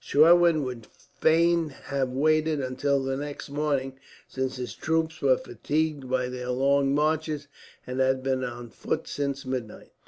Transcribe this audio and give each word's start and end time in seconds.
Schwerin 0.03 0.63
would 0.63 0.87
fain 1.19 1.69
have 1.69 2.09
waited 2.09 2.59
until 2.59 3.03
the 3.03 3.15
next 3.15 3.51
morning, 3.51 3.99
since 4.27 4.55
his 4.55 4.73
troops 4.73 5.21
were 5.21 5.37
fatigued 5.37 6.09
by 6.09 6.27
their 6.27 6.49
long 6.49 6.95
marches, 6.95 7.47
and 7.85 7.99
had 7.99 8.23
been 8.23 8.43
on 8.43 8.71
foot 8.71 9.07
since 9.07 9.45
midnight. 9.45 9.91